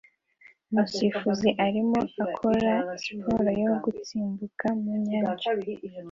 Umusifuzi 0.69 1.49
arimo 1.65 1.99
akora 2.25 2.71
siporo 3.01 3.49
yo 3.63 3.71
gusimbuka 3.83 4.65
mu 4.81 4.91
nyanja 5.05 5.47